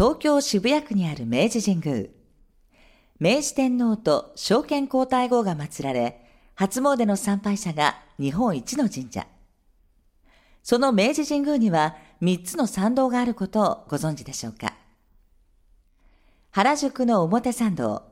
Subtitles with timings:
[0.00, 2.08] 東京渋谷区にある明治神宮。
[3.18, 9.26] 明治天皇と昭憲皇太后が祀られ、初詣の参拝者が日本一の神社。
[10.62, 14.72] その明治神宮には3つの参道があることをご存知でしょうか。
[16.50, 18.04] 原宿の表参道、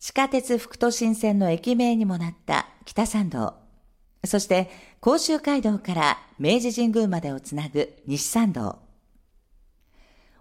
[0.00, 3.54] 地下鉄副都心線の駅名にもなった北参道、
[4.26, 4.68] そして
[5.00, 8.81] 甲州街道から明治神宮までをつなぐ西参道。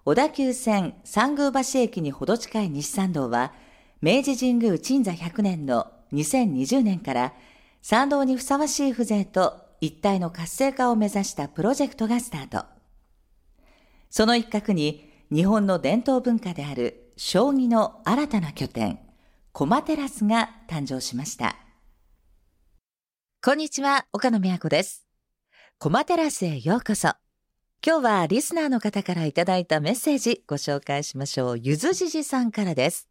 [0.04, 3.54] 小田急線三宮橋駅にほど近い西参道は、
[4.02, 7.34] 明治神宮鎮座100年の2020年から
[7.84, 12.66] 参道にふさわしい風情と一体の活性化を目指したプロジェクトがスタート。
[14.10, 19.00] その一角に日本の伝統文化である将棋の新たな拠点、
[19.52, 21.58] コマテラスが誕生しました。
[23.44, 25.06] こんにちは、岡野美和子です。
[25.78, 27.21] コマテラスへようこそ。
[27.84, 31.58] 今日はリスナーの方からいただいたメッセージご紹介しましょう。
[31.58, 33.10] ゆずじじさんからです。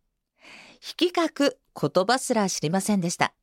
[0.99, 3.35] 引き書く言葉すら知りませんでした。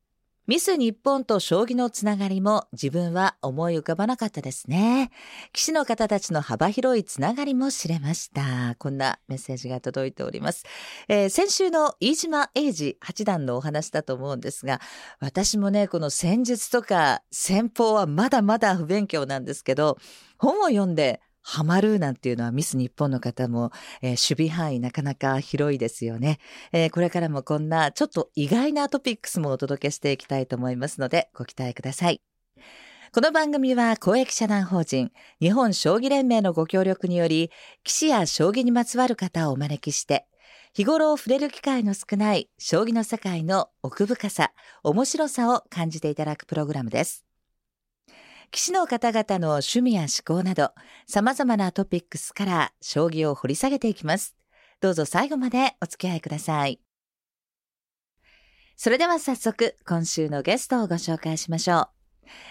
[0.47, 5.11] ミス日本と将棋のつながりも自分は思い浮かばなかったですね。
[5.53, 8.75] 棋士の方たちの幅広いつながりも知れました。
[8.79, 10.63] こんなメッセージが届いております。
[11.09, 14.79] えー、先週の飯島英二八段のお話だと思うんですが、
[15.19, 19.97] 私もね、この戦術とか戦法はまだまだ不勉強なんですけど、
[20.37, 26.39] 本を読んでハマるなんていうのはミス日本の方も、えー、守備範囲なかなか広いですよね、
[26.73, 32.21] えー、これからもこんなちょっと意外なトピックスもお届けしていきたいと思いますのでご期待ください。
[33.13, 37.49] この番組は公益社団法人日本将棋連盟のご協力により
[37.85, 40.27] 棋士や将棋にまつわる方をお招きして
[40.77, 44.51] 日頃触れる機会の少ない将棋の世界の奥深さ、
[44.83, 47.26] 面白さを感じていただくプログラムです。
[48.51, 50.71] 棋士の方々の趣味や思考など、
[51.05, 54.35] 様々なトピックスから将棋を掘り下げていきます。
[54.79, 56.79] どうぞ最後までお付き合いください。
[58.75, 61.96] それでは早速、今週のゲストをご紹介しましょう。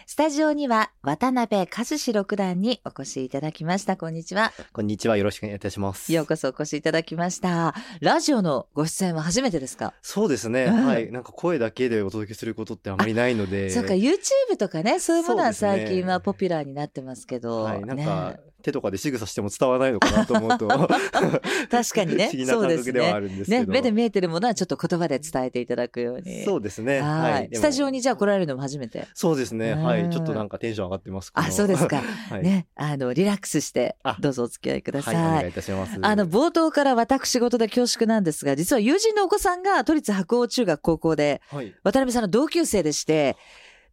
[0.07, 3.97] スタジオには渡辺和志六段にお越しいただきました。
[3.97, 4.53] こんにちは。
[4.73, 5.17] こんにちは。
[5.17, 6.13] よろしくお願いいたします。
[6.13, 7.75] ようこそお越しいただきました。
[8.01, 9.95] ラジオのご出演は初めてですか？
[10.03, 11.11] そうですね、うん、はい。
[11.11, 13.71] なんか声だけでお届けすることってあまりないので。
[13.71, 17.63] そうか、YouTube とかね、そういうものは最近はポピュラーになってますけど。
[17.65, 18.41] はい、なんか、ね。
[18.63, 20.67] 手とかで仕草しても伝わらないのかなと思うと。
[21.71, 22.31] 確かにね。
[22.33, 23.67] 不思議な感覚ではあるんですけど。
[23.67, 26.45] ね、目で見えてるものはちょっと言葉で伝えていただくように。
[26.45, 27.01] そうですね。
[27.01, 29.07] はい、スタジオにじゃあ来られるのも初めて？
[29.15, 30.11] そうですねはい。
[30.11, 35.99] ちょっとなんかテンション上がってますあそうですか、 はい、ねあのリラックスしてどうぞお付き合いください、はい、お願いいたします。
[36.01, 43.37] あの冒頭から私事で恐縮なんですが実は友人のお子さんが都立白鴎中学高校で、はい、渡辺さんの同級生でして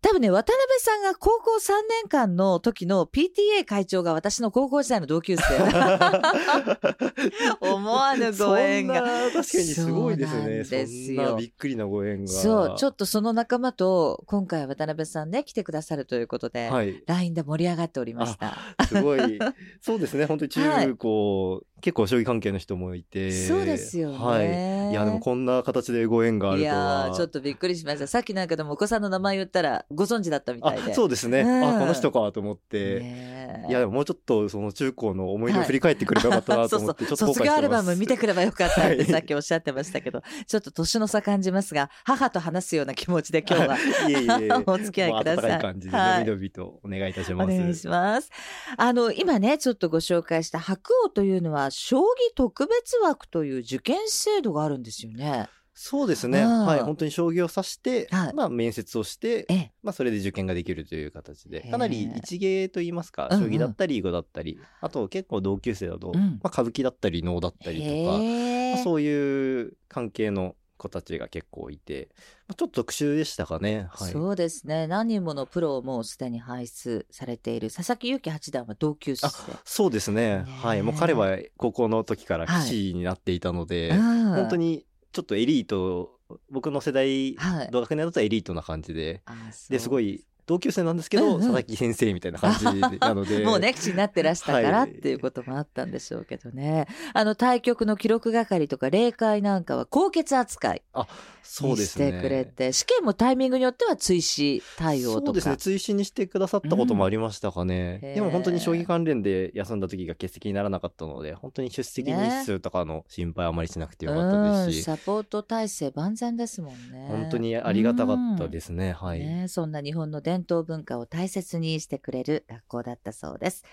[0.04, 1.72] 多分ね、渡辺さんが高校3
[2.04, 5.44] 年間の時の PTA 会長が私の高校時代の同級生。
[7.62, 9.02] 思わぬご縁が。
[9.02, 10.66] 確かにすごいですね。
[10.66, 10.76] そ
[11.14, 12.28] んなびっくりなご縁が。
[12.28, 18.58] そう、ちょっとその仲間と今回渡辺さんね、来てくださるということで、はい、LINE で盛り上がっておりました。
[18.86, 19.20] すごい。
[19.80, 23.30] そうですね、本当に中高、はい結構将棋関係の人もいて。
[23.30, 24.18] そうですよね。
[24.18, 24.92] はい。
[24.92, 27.06] いや、でもこんな形でご縁があるとは。
[27.08, 28.08] いやちょっとびっくりしました。
[28.08, 30.94] さっきなんかでもお子さんの名前言ったらご存知だったみたいで。
[30.94, 31.42] そうですね。
[31.42, 33.64] うん、あ、この人かと思って。
[33.70, 43.78] いや、でももうちょっとその中高の思い出を振り返ってくればよかったなと思って、ちょっと卒業アルバム見てくればよかったってさっきおっしゃってましたけど、ちょっと年の差感じますが、母と話すような気持ちで今日は
[44.10, 45.58] いえいえお付き合いください。
[45.58, 47.52] い感じで、のびのびとお願いいたします。
[47.52, 48.30] お願いします。
[48.78, 52.04] あの、今ね、ちょっとご紹介した白鸚というのは、将棋
[52.36, 55.50] 特特別枠という受験制度があるんですよね。
[55.76, 56.46] そうですね。
[56.46, 56.80] はい。
[56.82, 72.10] 本当に将棋を指して、はい、まあ面接をして、まあそれで受験ができるという形で、かなり一芸といいますか、将棋だったり囲碁だったり、あと結構同級生だと、うん、まあ歌舞伎だったり能だったりとか、まあ、そういう関係の子たちが結構いて、
[72.56, 73.88] ちょっと特殊でしたかね。
[73.90, 74.86] はい、そうですね。
[74.86, 79.28] 何人ものプロをもうすでに輩出されている佐々木勇気八段は同級生
[79.64, 80.46] そうですね。
[80.62, 80.84] はい。
[80.84, 86.20] もう彼は高校の時から棋士になっていたので、はい、本当にちょっとエリート、
[86.50, 89.22] 僕の世代、はい、同学年だとエリートな感じで、
[89.70, 92.66] ですごい同級生なんですけど、うんうん、佐々木先生みたいな感じ
[93.00, 93.40] なので。
[93.40, 96.88] もうね口になってらしたから、はい、っていうこともあったんでしょうけどね。
[97.14, 105.26] あの対局の記録係とか例会なんかは高血扱いにしてくれて、ね、試験もタイミングによっては追試対応とか。
[105.26, 117.08] そうですね追試にしてくださったこともありましたかね、うん、でも本当に将棋関連で休んだ時が欠席にならなかったので本当に出席日数とかの心配あまりしなくてよかったですし、ねうん、サポート体制万全ですもんね。
[117.10, 123.64] 本当にありがたかったですね、はい、ね、そんな日本の伝統文化を大切にしてくれる学校だったそうです。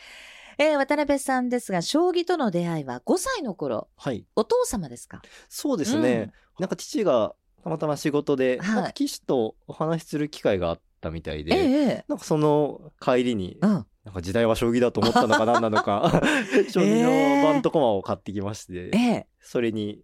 [0.59, 3.89] えー、渡辺さんですが、将棋との出会いは5歳の頃。
[3.97, 4.27] はい。
[4.37, 5.23] お父様ですか？
[5.49, 6.33] そうですね。
[6.59, 7.35] うん、なんか父が
[7.65, 13.71] たまたま仕事で、はい、棋士とお話しする機会があったみたいで、ええ、なんかその帰りに、うん、
[14.05, 16.23] なんか時代は将棋だと思ったのか何なのか
[16.71, 20.03] 将棋のバントコマを買ってきまして、ええ、それに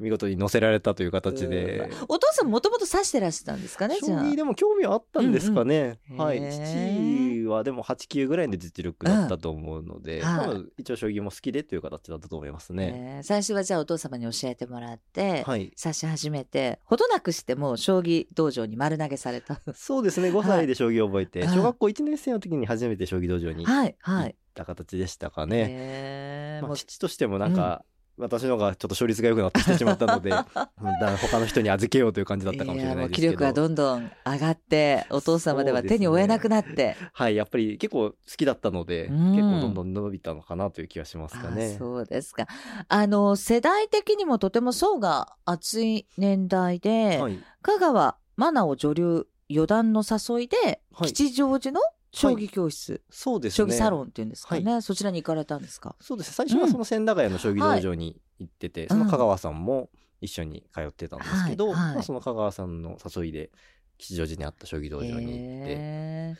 [0.00, 1.90] 見事に載せられたという形で。
[2.08, 5.98] お父さんもともと指してらしたんですかね将棋でも興味はあったんですかね。
[6.10, 6.40] うんうん、はい。
[6.40, 13.20] 父はでも8、9ぐらいの実力だったと思うので、うん、一応将棋も好きでという形だったと思いますね。
[13.24, 19.60] 最初はじゃあお父様に教えてもらって、はい、指し始めて、ほどなくしても将棋道場に丸投げされた。
[19.74, 20.30] そうですね。
[20.30, 26.60] 5歳で将棋を覚えて、はい、小学校1年生の時に初めて将棋道場に行った形でしたかね。
[26.62, 27.84] まあ、父としてもなんか、
[28.18, 30.30] 私のがちょっと勝率が良くなってきてしまったので
[30.80, 33.28] 他の人に預けようという感じだったかもしれないですけど。
[33.28, 41.76] 気力がどんどん上がってお父様では手に負えなくなって、ね、はいやっぱり結構好きだったので、うん、結構どんどん伸びたのかなという気がしますかね。
[41.78, 42.46] そうですか。
[42.88, 51.80] あの世代的にもとても層が厚い年代で、はい、香川真奈を女流四段の誘いで、吉祥寺の
[52.10, 55.94] 将棋教室、はい、そうですね、将棋サロンっていうんですかね、はい、そちらに行かれたんですか？
[56.00, 59.90] そうです最初はその千駄ヶ谷の将棋道場に行ってて、うん、その香川さんも
[60.20, 61.94] 一緒に通ってたんですけど、はい。
[61.94, 63.50] まあ、その香川さんの誘いで
[63.98, 66.36] 吉祥寺にあった将棋道場に行って、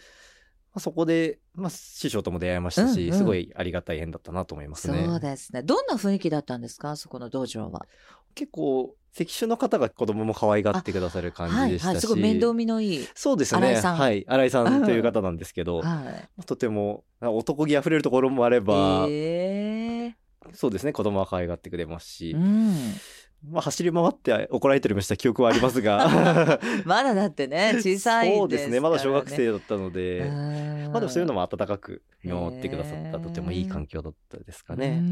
[0.74, 5.04] まあ、そこで、まあ、師匠とも出会いましたし、うんうん、すごいありがたい縁だったなと思いますね。
[5.06, 5.62] そうですね。
[5.62, 7.86] どんな雰囲気だったんですかそこの道場は？
[8.34, 13.80] 結構関手の方が子供も可愛がってくださる感じでしたし、はいはい、すごい面倒見のいいそうですね。
[13.80, 14.24] はい。
[14.28, 16.04] 新井さんという方なんですけど、は
[16.40, 20.92] い、とても男気あふれるところもあれば、えー、そうですね。
[20.92, 22.76] 子供は可愛がってくれますし、うん、
[23.46, 26.58] まあ、走り回って怒られてるもした記憶はありますが。
[26.84, 28.80] まだだってね 小さい、ね、そうですね。
[28.80, 30.30] まだ小学生だったので。
[30.88, 35.02] まあでもそういうのも温かく見守ってくださったとてもいい環境だったですかね。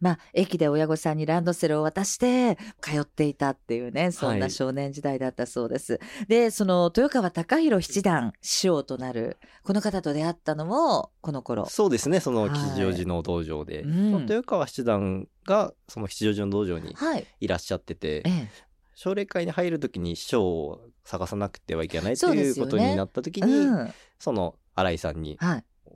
[0.00, 5.94] まあ駅で親御さんにランドセルを渡して通っていたっていうねそんな少年時代だったそうです。
[5.94, 11.66] はい、でその豊川貴弘七段師匠となるこの方と出会ったのもこの頃。
[11.66, 16.94] そうですねその吉祥寺の道場で、はい、豊川七段がその吉祥寺の道場に
[17.40, 17.48] い。
[17.48, 25.38] らっしゃってて、はいええ、奨励会に入る時に師匠を探さなくてはいけないということになった時にうん、その新井さんに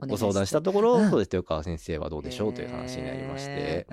[0.06, 3.86] ご相談したところ、はい、そうです豊川先生はどうでしょうという話になりまして。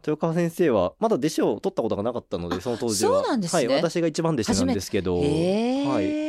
[0.00, 5.24] 豊川先生はまだ弟子を取ったことがなかったのでその当時は、ね、はい、私が一番弟子なんですけど、は
[6.00, 6.27] い、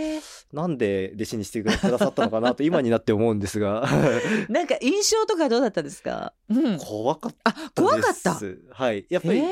[0.53, 3.87] なんで弟子にしてくださったのかなと 今になって思うんですが。
[4.49, 8.39] なんか印象とかどうだったですか、うん、怖かったあ怖かった。
[8.71, 9.05] はい。
[9.09, 9.43] やっぱり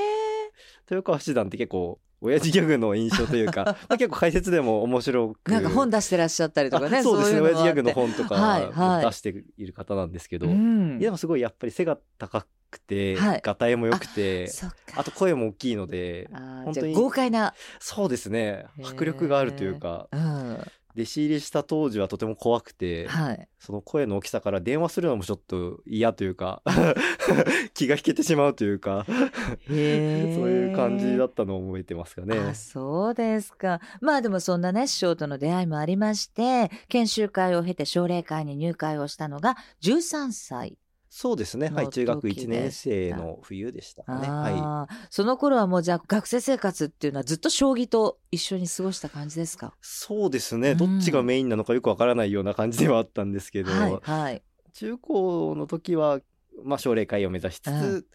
[0.89, 7.41] 豊川七段って結構親父ギャグの印象というか まあ結構解説でも面白くなんか本出してらっしゃったりとかねそうですね。
[7.41, 14.49] 親父ギャグの本とか出している方なんですけど、はいはい、でもすごいやっぱり背が高くて、はい、がたいも良くて
[14.95, 16.27] あと声も大きいので
[16.65, 17.53] 本当に豪快な。
[17.79, 18.65] そうですね。
[18.83, 20.57] 迫力があるというか、うん、
[20.97, 26.63] 弟子入りした当時はとても怖くて、はい、その声の大きさから電話するのもちょっと嫌というか
[27.75, 29.13] 気が引けてしまうというかそ
[29.73, 32.55] ういう感じだったのを覚えてますかね。
[32.55, 33.79] そうですか。
[34.01, 41.69] まあでもそんなね師匠との出会いもありまして研修会を経て奨励会に入会をしたのが13歳そうですね。
[41.69, 41.90] はい。
[41.90, 44.28] 中学1年生の冬でしたね。
[44.28, 44.95] はい。
[45.09, 49.73] その頃はもうじゃあ学生生活っていうのはずっと将棋と一緒に過ごした感じですか？
[49.81, 50.76] そうですね。
[50.76, 56.19] どっちがメインなのかよくわからないような感じではあったんですけど、はい、はい、中高の時は、
[56.64, 58.06] まあ、奨励会を目指しつつ、うん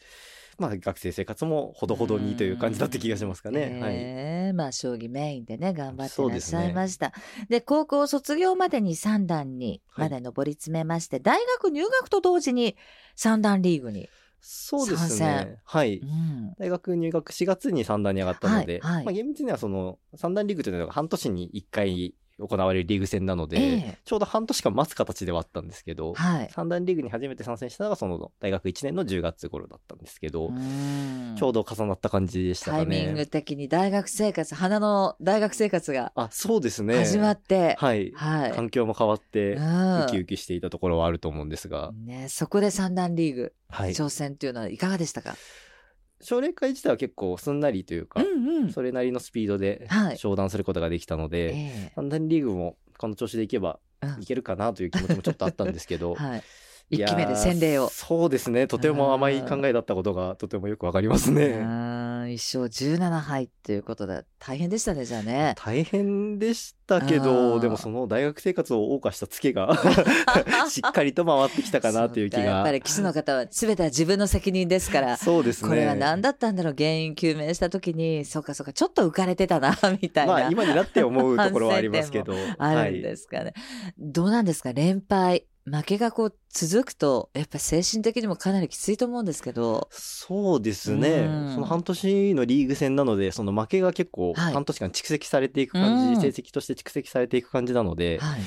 [0.63, 3.69] まあ、学生生活もほどほどにという感じだった気がしますかね。
[3.73, 7.13] えー、はい、まあ、将棋メインでね、頑張ってらっしゃいました。
[7.49, 12.77] で、ね、高校卒業までに三段にまで上り詰めまして、はい、大学入学と同時に
[13.17, 14.09] 三段リーグに
[14.41, 15.59] そうですね。
[15.65, 30.51] はい、うん、大学入学4月に三段に上がったので、はいはい、まあ、厳密にはその三段リーグというのが半年に1回行われるリーグ戦なので、えー、ちょうど半年間待つ形ではあったんですけど、はい、三段リーグに初めて参戦したのがその大学1年の10月頃だったんですけど
[31.37, 32.87] ちょうど重なった感じでしたかね。
[32.87, 36.97] タイミング的に大学生活花の大学生活があそうですね。
[36.99, 45.37] 始まって、はい、はい、環境も変わってウキウキしていたところはあると思うんですが、ね、そこで三段リーグ、はい、挑戦っていうのはいかがでしたか？
[46.23, 53.79] 奨励会自体は結構すんなりというか、うんうん、それなりのスピードで商談することができたので、はいえー、リーグもこの調子でいけば
[54.21, 56.43] いけるかなという気持ちもちょっとあったんですけど、 はい、
[56.91, 57.89] 1期目で洗礼を。
[57.89, 58.67] そうですね。
[58.67, 61.61] とても甘い考えだったことがとてもよくわかりますね。
[62.29, 65.55] 一生17敗っていうことで大変でしたねじゃあね。
[65.59, 69.75] 大変でしたけどでもその大学生活を謳歌したツケが
[70.69, 72.43] しっかりと回ってきたかなという気が。
[72.43, 75.69] やっぱり騎士の方は全ては自分の責任ですからそうですね。
[75.69, 80.33] これは何だったんだろう原因究明した時にそうかそうかちょっと浮かれてたな みたいな。
[80.33, 82.35] まあ今になって思うところはありますけど。
[82.59, 83.55] あるんですかね、はい、
[83.99, 89.89] どうなんですか連敗負けがこう続くと、やっぱ精神的にもかなりきついと思うんですけど。
[89.91, 91.29] そうですね。
[91.55, 98.41] その半年のリーグ戦なので、その負けが結構半年間蓄積されていく感じ、成績として蓄積されていく感じなので、はい、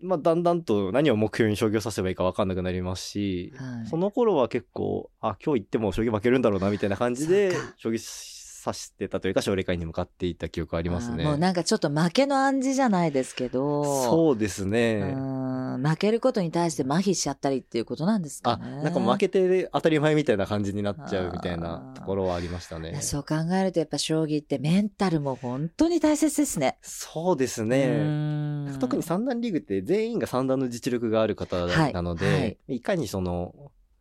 [0.00, 11.24] まあ、だんだんと何を目標に将棋をさせばいいか分かんなくなりますし、はい、その頃は結構、あ、今日行っても将棋負けるんだろうなみたいな感じで、将棋指してたというか奨励会に向かっていった記憶ありますね。
[11.24, 14.04] もうなんかちょっと負けの暗示じゃないですけど。
[14.04, 15.14] そうですね。
[15.78, 18.64] 負けることに対して麻痺しちゃったりっていうことなんですかね。
[18.80, 23.00] あ、なんか負けて当たり前みたいな感じになっちゃうみたいなところはありましたね。
[23.02, 26.78] そう考えるとやっぱ将棋ってメンタルも本当に大切ですね。
[26.82, 28.68] そうですね。
[28.80, 33.54] 特に三段リーグって全員が三段の実力がある方なので、はいはい、いかにその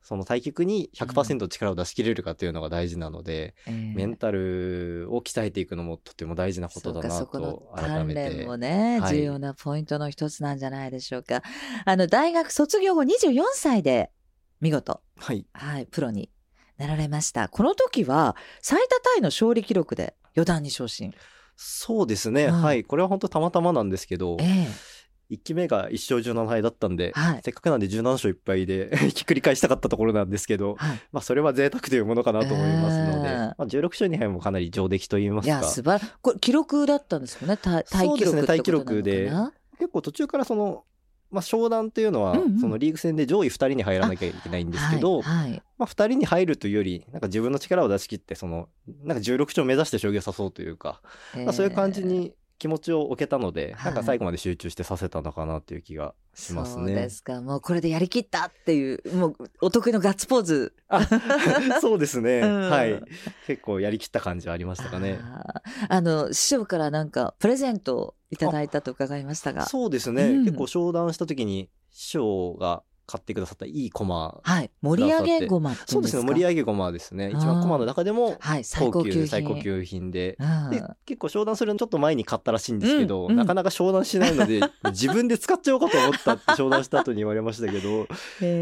[0.03, 8.29] その対局に100%力を出し切れるかっていうのが大事なので、うん、メンタルを鍛えていくのもとても大事なことだなと改めて。
[8.29, 11.41] 鍛錬もね、はい、重要なポイントの一つなんじゃないでしょうか。
[11.85, 14.11] あの、大学卒業後24歳で
[14.59, 15.47] 見事、はい。
[15.53, 16.29] はい、プロに
[16.77, 17.47] なられました。
[17.47, 21.13] この時は最多タイの勝利記録で四段に昇進。
[21.55, 22.83] そうですね、はい、はい。
[22.83, 24.92] これは本当たまたまなんですけど、えー
[25.31, 35.59] 1期目が1勝17敗だったんで、はい、せっかくなんで17勝1敗で ひっくり返したかったところなんですけど、はい、まあそれは贅沢というものかなと思いますので、えー、まあ、16勝2敗もかなり上出来といいますか。
[35.59, 39.31] いや、素晴らこれ記録だったんですよね、タイ記録そうですね、タイ記録で。
[39.79, 40.83] 結構途中からその、
[41.33, 45.31] まあ、商談というのは、そのリーグ戦で上位2人に入らなきゃいけないんですけど、ま
[45.79, 48.69] あ、2人に入るというより、なんか自分の力を出し切って、その、
[49.03, 51.01] なんか16勝目指して将棋を指そうというか、
[51.35, 56.85] まあ、そういう感じに気持ちを置けたので、はい、なんか最後まで集中してさせたのかなっていう気がしますね。
[56.85, 57.41] そうですか。
[57.41, 60.73] もうこれでやりきったっていう、もうお得意のガッツポーズ。
[61.81, 63.03] そうですね、うん、はい。
[63.47, 65.19] 結構やりきった感じはありましたかね。
[65.89, 69.65] あの、師匠からなんかプレゼントをいただいたと伺いましたが。
[69.65, 74.39] そうですね、うん、結構商談した時に師匠が買ってくださったいいコマ。
[74.41, 74.71] はい。
[74.81, 76.23] 盛り上げごまそうですね。
[76.23, 77.29] 盛り上げごまですね。
[77.29, 80.35] 一番コマの中でも、はい、最高級、最高級品で。
[80.71, 88.07] で、結構商談するのちょっと前に買ったらしいんですけど、なかなか商談しないので、 自分で使っちゃおうかと思ったって商談した後に言われましたけど、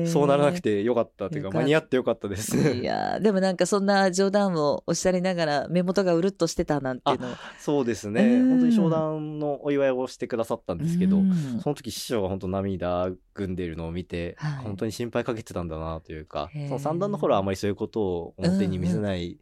[0.05, 2.57] そうならなくてよかったというか、間に合ってよかったです。
[2.57, 8.41] いやでもなんかそんな冗談をおっしゃりながら、目元がうるっとしてたなんていうのそうですね。
[8.41, 11.21] 本当に商談のお祝いをしてくださったんですけど、
[11.63, 13.09] その時師匠が本当涙
[13.41, 19.39] ぐんでいるのを見て、はい、本当に心配かけてたんだなというか、その三段の頃はあまりそういうことを表に見せない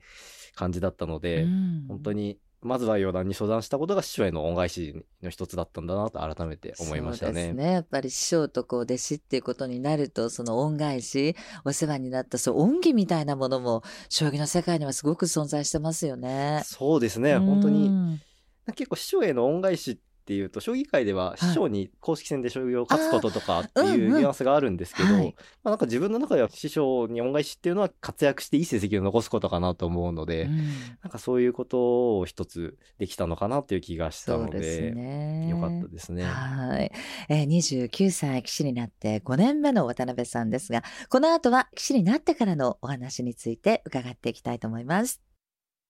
[0.56, 7.32] 感じだったので、うんうん、本当にまずは四段に初段したことが師匠への恩返しの一つだったんだなと改めて思いましたね。
[7.32, 7.72] そうですね。
[7.72, 16.62] やっぱり師匠とこう弟子っていうことになると、その恩返し、お世話になったそう恩義みたいなものも将棋の世界にはすごく存在してますよね。
[16.66, 17.38] そうですね。
[17.38, 18.20] 本当に
[18.76, 19.98] 結構師匠への恩返しっ
[20.30, 25.24] ていうと将棋界では師匠に公式戦で将棋を勝つこととかっていうニュアンスがあるんですけど、ま
[25.64, 30.58] あ、なんか自分の中では師匠に恩返しっていうのは活躍していい成績を残すことかなと思うので、うん、
[31.02, 36.26] なんかそういうことを一つできたのかなっていう気がしたので、ね、よかったですね。
[36.26, 36.92] はい、
[37.30, 45.29] えー、29歳棋士になって5年目の渡辺さんですが、この後は棋士になってからのお話について伺っていきたいと思います。